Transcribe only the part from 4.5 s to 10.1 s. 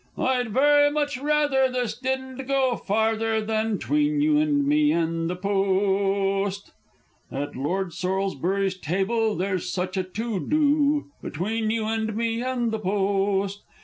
me and the Post! At Lord Sorlsbury's table there's sech a